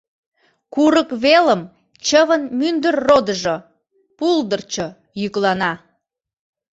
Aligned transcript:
Курык 0.73 1.09
велым 1.23 1.61
чывын 2.07 2.41
мӱндыр 2.57 2.95
родыжо, 3.07 3.55
пулдырчо, 4.17 4.87
йӱклана. 5.19 5.73